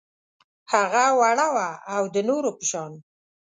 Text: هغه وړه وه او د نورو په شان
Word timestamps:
هغه 0.71 1.03
وړه 1.19 1.47
وه 1.55 1.69
او 1.95 2.03
د 2.13 2.15
نورو 2.29 2.49
په 2.57 2.63
شان 2.71 2.91